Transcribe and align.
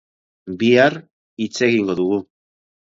Bihar 0.63 0.97
hitz 1.45 1.53
egingo 1.71 2.01
dugu. 2.03 2.21